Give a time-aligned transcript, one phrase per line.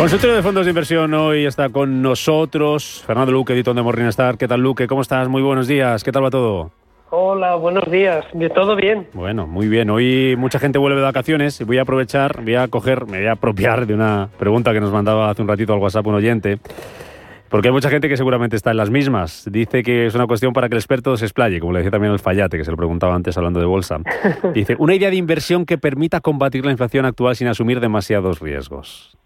[0.00, 4.38] Consultorio de fondos de inversión hoy está con nosotros Fernando Luque, editor de Morningstar.
[4.38, 4.86] ¿Qué tal, Luque?
[4.86, 5.28] ¿Cómo estás?
[5.28, 6.02] Muy buenos días.
[6.02, 6.70] ¿Qué tal va todo?
[7.10, 8.24] Hola, buenos días.
[8.54, 9.08] ¿Todo bien?
[9.12, 9.90] Bueno, muy bien.
[9.90, 13.26] Hoy mucha gente vuelve de vacaciones y voy a aprovechar, voy a coger, me voy
[13.26, 16.60] a apropiar de una pregunta que nos mandaba hace un ratito al WhatsApp un oyente.
[17.50, 19.46] Porque hay mucha gente que seguramente está en las mismas.
[19.52, 22.14] Dice que es una cuestión para que el experto se explaye, como le decía también
[22.14, 23.98] el Fallate, que se lo preguntaba antes hablando de bolsa.
[24.54, 29.20] Dice, una idea de inversión que permita combatir la inflación actual sin asumir demasiados riesgos.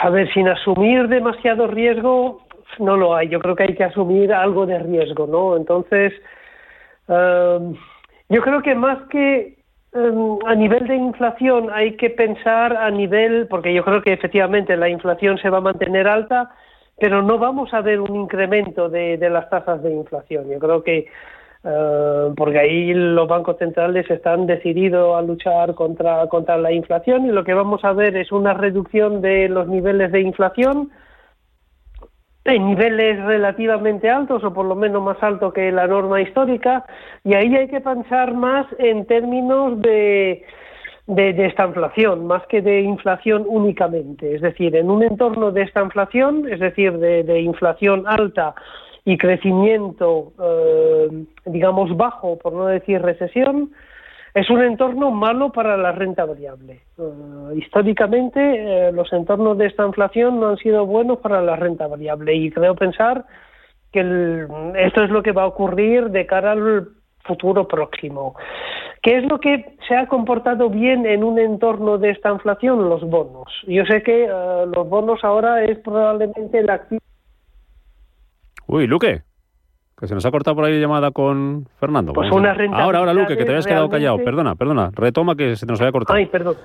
[0.00, 2.42] A ver, sin asumir demasiado riesgo,
[2.78, 3.28] no lo hay.
[3.28, 5.56] Yo creo que hay que asumir algo de riesgo, ¿no?
[5.56, 6.12] Entonces,
[7.08, 7.74] em,
[8.28, 9.58] yo creo que más que
[9.94, 14.76] em, a nivel de inflación hay que pensar a nivel, porque yo creo que efectivamente
[14.76, 16.50] la inflación se va a mantener alta,
[16.98, 20.48] pero no vamos a ver un incremento de las tasas de inflación.
[20.48, 21.08] Yo creo que
[21.64, 27.44] eh, porque ahí los bancos centrales están decididos a luchar contra, la inflación y lo
[27.44, 30.90] que vamos a ver es una reducción de los niveles de inflación
[32.44, 36.84] en niveles relativamente altos o por lo menos más alto que la norma histórica
[37.22, 40.44] y ahí hay que pensar más en términos de,
[41.06, 44.34] de, esta inflación, más que de inflación únicamente.
[44.34, 48.56] Es decir, en un entorno de esta inflación, es decir, de, de inflación alta
[49.04, 53.72] y crecimiento, eh, digamos, bajo, por no decir recesión,
[54.34, 56.80] es un entorno malo para la renta variable.
[56.98, 61.86] Eh, históricamente, eh, los entornos de esta inflación no han sido buenos para la renta
[61.86, 63.24] variable y creo pensar
[63.92, 64.46] que
[64.76, 66.88] esto es lo que va a ocurrir de cara al
[67.24, 68.34] futuro próximo.
[69.02, 72.88] ¿Qué es lo que se ha comportado bien en un entorno de esta inflación?
[72.88, 73.52] Los bonos.
[73.66, 77.01] Yo sé que los bonos ahora es probablemente el activo
[78.66, 79.22] Uy, Luque,
[79.98, 82.12] que se nos ha cortado por ahí llamada con Fernando.
[82.12, 84.18] Pues una renta ahora, ahora, Luque, que te habías quedado callado.
[84.18, 84.90] Perdona, perdona.
[84.92, 86.16] Retoma que se nos había cortado.
[86.16, 86.56] Ay, perdón.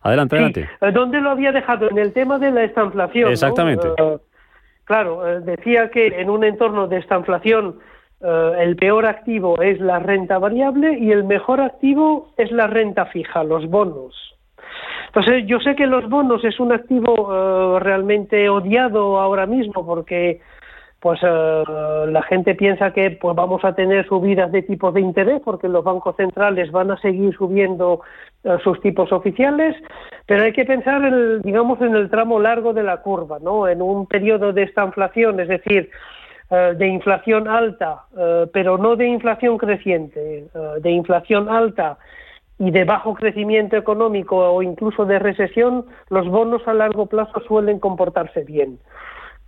[0.00, 0.68] Adelante, adelante.
[0.80, 1.90] Eh, ¿Dónde lo había dejado?
[1.90, 3.30] En el tema de la estanflación.
[3.30, 3.88] Exactamente.
[3.88, 4.18] Eh,
[4.84, 7.78] claro, eh, decía que en un entorno de estanflación
[8.20, 13.44] el peor activo es la renta variable y el mejor activo es la renta fija,
[13.44, 14.36] los bonos.
[15.06, 20.40] Entonces, yo sé que los bonos es un activo realmente odiado ahora mismo porque
[21.00, 21.62] pues eh,
[22.08, 25.84] la gente piensa que pues vamos a tener subidas de tipos de interés porque los
[25.84, 28.00] bancos centrales van a seguir subiendo
[28.42, 29.76] eh, sus tipos oficiales,
[30.26, 33.68] pero hay que pensar el, digamos en el tramo largo de la curva, ¿no?
[33.68, 35.88] En un periodo de esta inflación, es decir,
[36.50, 38.04] eh, de inflación alta,
[38.52, 40.48] pero no de inflación creciente,
[40.80, 41.98] de inflación alta
[42.58, 47.78] y de bajo crecimiento económico o incluso de recesión, los bonos a largo plazo suelen
[47.78, 48.78] comportarse bien.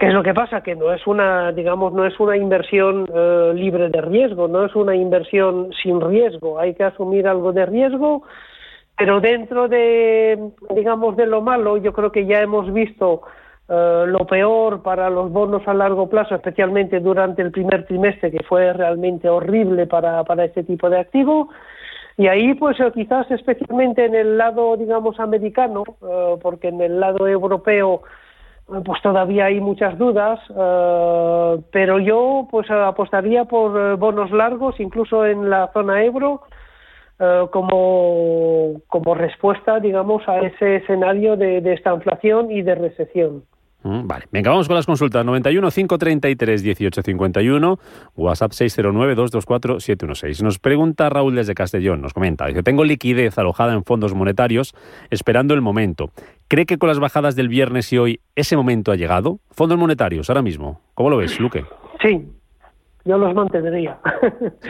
[0.01, 0.63] ¿Qué es lo que pasa?
[0.63, 4.75] Que no es una, digamos, no es una inversión eh, libre de riesgo, no es
[4.75, 6.59] una inversión sin riesgo.
[6.59, 8.23] Hay que asumir algo de riesgo,
[8.97, 13.21] pero dentro de, digamos, de lo malo, yo creo que ya hemos visto
[13.69, 18.43] eh, lo peor para los bonos a largo plazo, especialmente durante el primer trimestre, que
[18.45, 21.51] fue realmente horrible para, para este tipo de activo.
[22.17, 25.85] Y ahí, pues eh, quizás especialmente en el lado, digamos, americano,
[26.41, 28.01] porque en el lado europeo
[28.85, 35.27] pues todavía hay muchas dudas, eh, pero yo pues apostaría por eh, bonos largos, incluso
[35.27, 36.43] en la zona euro,
[37.19, 43.45] eh, como, como respuesta, digamos, a ese escenario de, de esta inflación y de recesión.
[43.83, 45.25] Mm, vale, venga, vamos con las consultas.
[45.25, 47.79] 91 533 1851,
[48.17, 50.43] WhatsApp 609 224 716.
[50.43, 54.75] Nos pregunta Raúl desde Castellón, nos comenta, dice, tengo liquidez alojada en fondos monetarios
[55.11, 56.11] esperando el momento.
[56.49, 59.39] ¿Cree que con las bajadas del viernes y hoy ese momento ha llegado?
[59.51, 60.81] Fondos monetarios, ahora mismo.
[60.95, 61.65] ¿Cómo lo ves, Luque?
[62.03, 62.27] Sí,
[63.05, 63.99] yo los mantendría.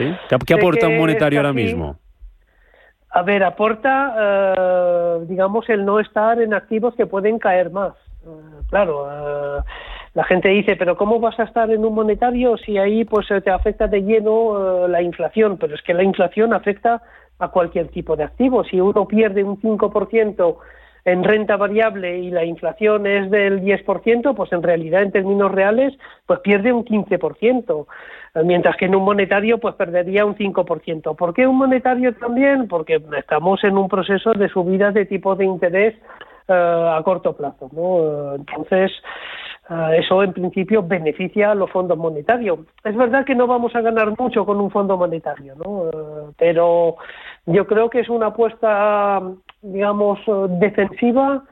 [0.45, 1.97] ¿Qué, aporta un monetario ahora mismo?
[3.09, 7.93] A ver, aporta, eh, digamos, el no estar en activos que pueden caer más.
[8.25, 9.63] Eh, claro, eh,
[10.13, 13.49] la gente dice, pero ¿cómo vas a estar en un monetario si ahí pues te
[13.49, 15.57] afecta de lleno eh, la inflación?
[15.57, 17.01] Pero es que la inflación afecta
[17.39, 18.63] a cualquier tipo de activo.
[18.63, 20.57] Si uno pierde un 5%
[21.03, 25.97] en renta variable y la inflación es del 10%, pues en realidad en términos reales
[26.27, 27.87] pues pierde un 15%.
[28.43, 31.15] mientras que en un monetario pues perdería un 5%.
[31.15, 32.67] ¿Por qué un monetario también?
[32.67, 35.95] Porque estamos en un proceso de subidas de tipo de interés
[36.47, 37.69] a corto plazo.
[37.71, 38.35] ¿no?
[38.35, 38.91] Entonces,
[39.97, 42.59] eso en principio beneficia a los fondos monetarios.
[42.83, 45.89] Es verdad que no vamos a ganar mucho con un fondo monetario, ¿no?
[46.37, 46.97] pero
[47.45, 49.21] yo creo que es una apuesta,
[49.61, 50.19] digamos,
[50.59, 51.43] defensiva,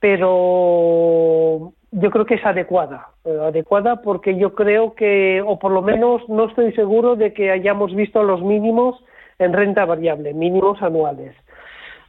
[0.00, 5.80] pero yo creo que es adecuada, eh, adecuada porque yo creo que, o por lo
[5.80, 9.02] menos no estoy seguro de que hayamos visto los mínimos
[9.38, 11.34] en renta variable, mínimos anuales.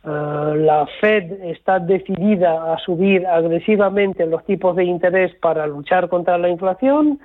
[0.05, 6.37] Eh, la Fed está decidida a subir agresivamente los tipos de interés para luchar contra
[6.37, 7.19] la inflación.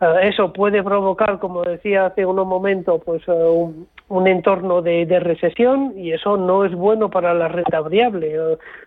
[0.00, 5.92] Eh, eso puede provocar, como decía hace unos momentos, pues un, un entorno de, recesión
[5.96, 8.36] y eso no es bueno para la renta variable.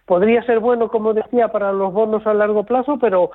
[0.06, 3.32] Podría ser bueno, como decía, para los bonos a largo plazo, pero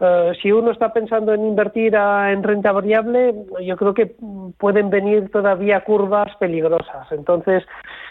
[0.00, 4.14] eh, si uno está pensando en invertir en renta variable, yo creo que
[4.58, 7.10] pueden venir todavía curvas peligrosas.
[7.10, 7.64] Entonces,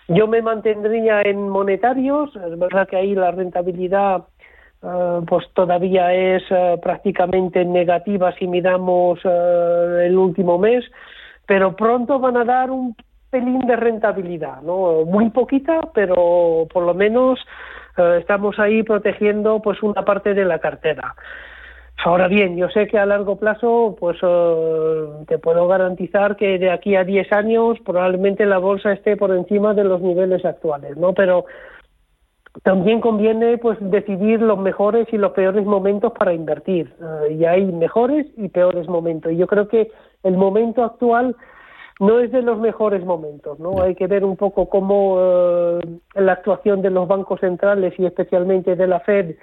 [0.08, 2.36] yo me mantendría en monetarios.
[2.36, 4.24] Es verdad que ahí la rentabilidad
[4.84, 6.44] eh, pues todavía es
[6.82, 10.84] prácticamente negativa si miramos el último mes
[11.48, 12.96] pero pronto van a dar un
[13.32, 15.06] pelín de rentabilidad, ¿no?
[15.06, 17.40] Muy poquita, pero por lo menos
[18.20, 21.16] estamos ahí protegiendo pues una parte de la cartera.
[22.06, 26.70] Ahora bien, yo sé que a largo plazo, pues eh, te puedo garantizar que de
[26.70, 31.14] aquí a 10 años probablemente la bolsa esté por encima de los niveles actuales, ¿no?
[31.14, 31.46] Pero
[32.64, 36.94] también conviene pues decidir los mejores y los peores momentos para invertir.
[37.02, 39.32] Eh, y hay mejores y peores momentos.
[39.32, 39.92] Y yo creo que
[40.24, 41.36] el momento actual
[42.00, 43.82] no es de los mejores momentos, ¿no?
[43.82, 48.76] Hay que ver un poco cómo eh, la actuación de los bancos centrales y especialmente
[48.76, 49.36] de la Fed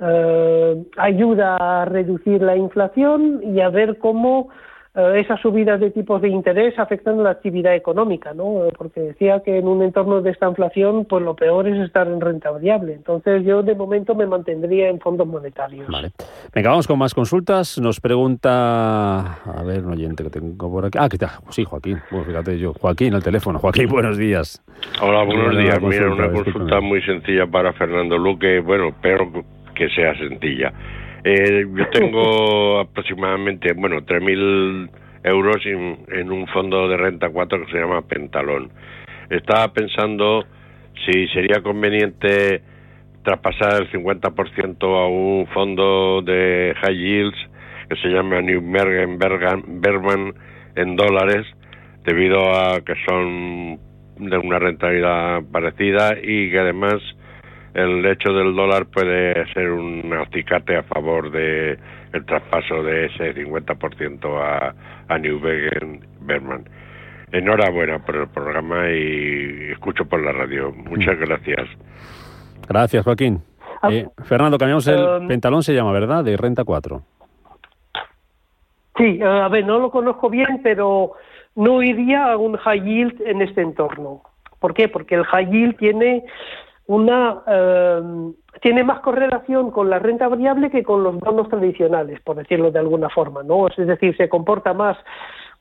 [0.00, 4.48] eh, ayuda a reducir la inflación y a ver cómo
[4.92, 8.62] eh, esas subidas de tipos de interés afectan la actividad económica, ¿no?
[8.76, 12.20] Porque decía que en un entorno de esta inflación, pues lo peor es estar en
[12.20, 12.94] renta variable.
[12.94, 15.86] Entonces yo de momento me mantendría en fondos monetarios.
[15.86, 16.10] Vale.
[16.52, 17.78] Venga, vamos con más consultas.
[17.78, 20.98] Nos pregunta, a ver, un oyente que tengo por aquí.
[21.00, 22.00] Ah, que está, sí, Joaquín.
[22.10, 23.60] Bueno, fíjate yo, Joaquín, al teléfono.
[23.60, 24.60] Joaquín, buenos días.
[25.00, 25.80] Hola, buenos días.
[25.80, 28.58] Mira, una consulta muy sencilla para Fernando Luque.
[28.58, 29.30] Bueno, espero
[29.80, 30.74] que sea sencilla.
[31.24, 34.90] Eh, yo tengo aproximadamente, bueno, 3.000
[35.24, 38.70] euros en, un fondo de renta 4 que se llama Pentalón.
[39.30, 40.44] Estaba pensando
[41.06, 42.60] si sería conveniente
[43.22, 47.38] traspasar el 50% a un fondo de high yields
[47.88, 50.34] que se llama New Berman
[50.76, 51.46] en dólares,
[52.04, 53.78] debido a que son
[54.18, 57.00] de una rentabilidad parecida y que además
[57.74, 61.78] el hecho del dólar puede ser un acicate a favor de
[62.12, 64.74] el traspaso de ese 50% a,
[65.08, 65.40] a New
[66.20, 66.68] Berman.
[67.32, 70.72] Enhorabuena por el programa y escucho por la radio.
[70.72, 71.20] Muchas mm.
[71.20, 71.68] gracias.
[72.68, 73.42] Gracias, Joaquín.
[73.82, 73.88] Ah.
[73.92, 76.24] Eh, Fernando, cambiamos el um, pentalón, se llama, ¿verdad?
[76.24, 77.02] De Renta 4.
[78.96, 81.12] Sí, eh, a ver, no lo conozco bien, pero
[81.54, 84.22] no iría a un high yield en este entorno.
[84.58, 84.88] ¿Por qué?
[84.88, 86.24] Porque el high yield tiene
[86.90, 88.02] una eh,
[88.60, 92.80] tiene más correlación con la renta variable que con los bonos tradicionales, por decirlo de
[92.80, 93.68] alguna forma, ¿no?
[93.68, 94.96] Es decir, se comporta más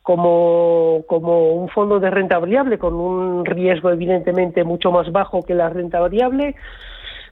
[0.02, 5.70] como, un fondo de renta variable con un riesgo evidentemente mucho más bajo que la
[5.70, 6.56] renta variable,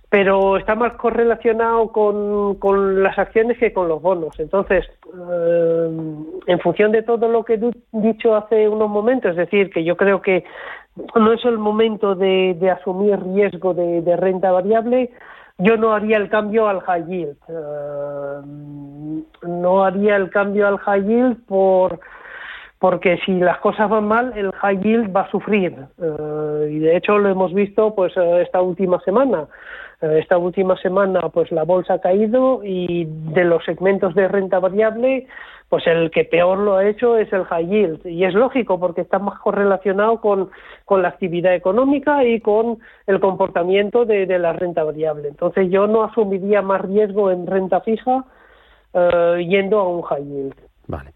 [0.10, 4.40] pero está más correlacionado con, con las acciones que con los bonos.
[4.40, 5.90] Entonces, eh,
[6.46, 9.98] en función de todo lo que he dicho hace unos momentos, es decir, que yo
[9.98, 10.44] creo que
[11.16, 15.12] no es el momento de, asumir riesgo de, renta variable,
[15.58, 17.38] yo no haría el cambio al high yield.
[17.48, 18.42] Eh,
[19.48, 22.00] no haría el cambio al high yield por
[22.80, 25.74] porque si las cosas van mal, el high yield va a sufrir.
[26.00, 29.48] Eh, y de hecho lo hemos visto pues eh, esta última semana.
[30.00, 35.26] esta última semana pues la bolsa ha caído y de los segmentos de renta variable
[35.70, 38.06] pues el que peor lo ha hecho es el high yield.
[38.06, 40.50] Y es lógico porque está más correlacionado con,
[40.86, 45.28] con la actividad económica y con el comportamiento de, la renta variable.
[45.28, 48.26] Entonces yo no asumiría más riesgo en renta fija
[48.94, 50.56] eh, yendo a un high yield.
[50.88, 51.12] Vale.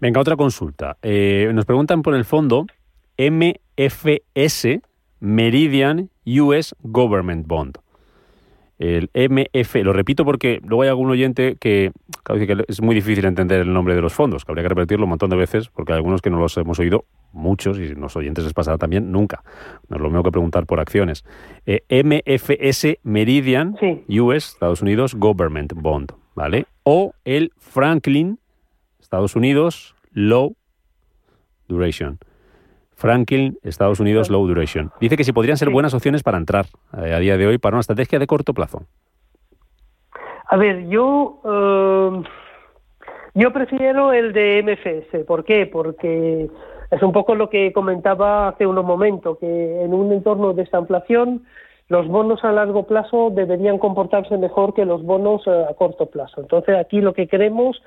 [0.00, 0.96] Venga, otra consulta.
[1.02, 2.66] Eh, nos preguntan por el fondo
[3.18, 4.80] MFS
[5.18, 7.78] Meridian US Government Bond
[8.78, 11.92] el MF, lo repito porque luego hay algún oyente que,
[12.24, 15.10] que es muy difícil entender el nombre de los fondos, que habría que repetirlo un
[15.10, 18.44] montón de veces, porque hay algunos que no los hemos oído, muchos, y los oyentes
[18.44, 19.42] les pasará también, nunca.
[19.88, 21.24] No es lo mismo que preguntar por acciones.
[21.66, 23.76] Eh, MFS Meridian
[24.08, 26.66] US, Estados Unidos, Government Bond, ¿vale?
[26.84, 28.38] O el Franklin,
[29.00, 30.54] Estados Unidos, Low
[31.66, 32.18] Duration.
[32.98, 34.90] Franklin, Estados Unidos, Low Duration.
[35.00, 36.66] Dice que si podrían ser buenas opciones para entrar
[37.00, 38.82] eh, a día de hoy para una estrategia de corto plazo.
[40.50, 42.22] A ver, yo eh,
[43.34, 45.24] yo prefiero el de MFS.
[45.24, 45.66] ¿Por qué?
[45.66, 46.50] Porque
[46.90, 50.80] es un poco lo que comentaba hace unos momentos, que en un entorno de esta
[50.80, 51.44] inflación
[51.86, 56.40] los bonos a largo plazo deberían comportarse mejor que los bonos eh, a corto plazo.
[56.40, 57.80] Entonces aquí lo que queremos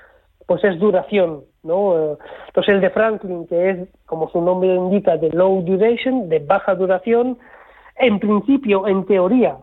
[0.52, 1.98] pues es duración, ¿no?
[1.98, 2.18] Eh,
[2.48, 6.76] entonces el de Franklin, que es, como su nombre indica, de low duration, de baja
[6.76, 7.38] duración,
[7.96, 9.56] en principio, en teoría,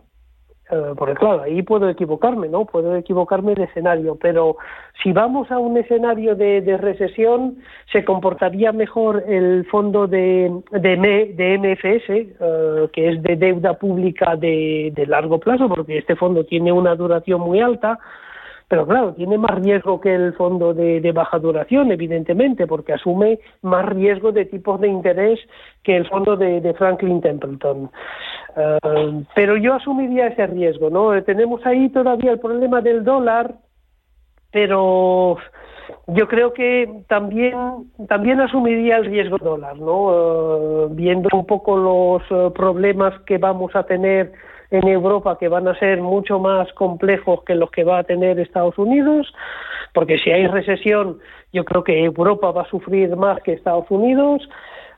[0.71, 2.65] eh, porque claro, ahí puedo equivocarme, ¿no?
[2.65, 4.57] Puedo equivocarme de escenario, pero
[5.03, 7.57] si vamos a un escenario de, recesión,
[7.91, 14.35] se comportaría mejor el fondo de, de, de MFS, eh, que es de deuda pública
[14.35, 17.99] de, de largo plazo, porque este fondo tiene una duración muy alta,
[18.69, 23.83] pero claro, tiene más riesgo que el fondo de, baja duración, evidentemente, porque asume más
[23.87, 25.39] riesgo de tipos de interés
[25.83, 27.89] que el fondo de, Franklin Templeton.
[28.55, 31.15] Eh, pero yo asumiría ese riesgo, ¿no?
[31.15, 33.55] Eh, tenemos ahí todavía el problema del dólar,
[34.51, 35.37] pero
[36.05, 37.55] yo creo que también
[38.07, 40.13] también asumiría el riesgo dólar, ¿no?
[40.13, 44.31] Eh, viendo un poco los problemas que vamos a tener
[44.71, 48.39] en Europa que van a ser mucho más complejos que los que va a tener
[48.39, 49.33] Estados Unidos,
[49.93, 51.19] porque si hay recesión,
[51.51, 54.47] yo creo que Europa va a sufrir más que Estados Unidos.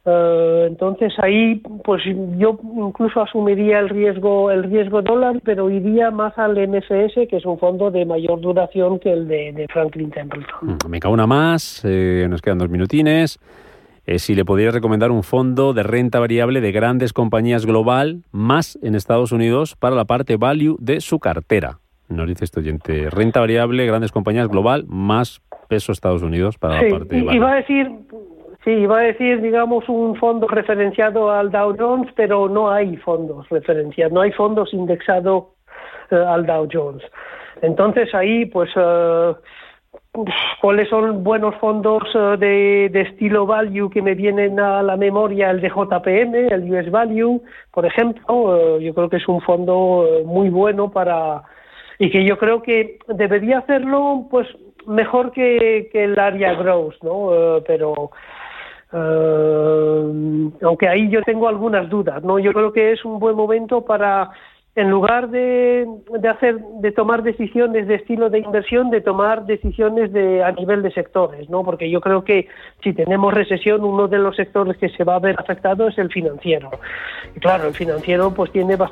[0.03, 2.03] Eh, entonces ahí, pues
[2.37, 7.45] yo incluso asumiría el riesgo, el riesgo dólar, pero iría más al MFS, que es
[7.45, 10.77] un fondo de mayor duración que el de, Franklin Templeton.
[10.89, 13.39] Me cago una más, eh, nos quedan dos minutines.
[14.08, 18.79] Eh, si le podría recomendar un fondo de renta variable de grandes compañías global, más
[18.81, 21.77] en Estados Unidos, para la parte value de su cartera.
[22.10, 26.89] Nos dice este oyente, renta variable, grandes compañías global, más peso Estados Unidos para la
[26.89, 27.36] parte value.
[27.36, 27.91] Iba a decir,
[28.65, 33.48] sí, iba a decir, digamos, un fondo referenciado al Dow Jones, pero no hay fondos
[33.50, 35.46] referenciados, no hay fondos indexados
[36.10, 37.03] eh, al Dow Jones.
[37.62, 38.70] Entonces ahí, pues...
[38.75, 39.34] Eh,
[40.62, 45.62] cuáles son buenos fondos eh, de, estilo value que me vienen a la memoria, el
[45.62, 47.41] de JPM, el US Value,
[47.72, 51.44] por ejemplo, eh, yo creo que es un fondo eh, muy bueno para
[51.98, 54.48] y que yo creo que debería hacerlo pues
[54.88, 57.30] mejor que, que el área growth, ¿no?
[57.65, 58.12] pero
[58.94, 62.39] aunque ahí yo tengo algunas dudas, ¿no?
[62.39, 64.32] Yo creo que es un buen momento para
[64.75, 65.85] en lugar de,
[66.19, 70.81] de, hacer de tomar decisiones de estilo de inversión de tomar decisiones de a nivel
[70.81, 72.47] de sectores no porque yo creo que
[72.81, 76.09] si tenemos recesión uno de los sectores que se va a ver afectado es el
[76.09, 76.69] financiero.
[77.35, 78.91] Y claro el financiero pues tiene bastante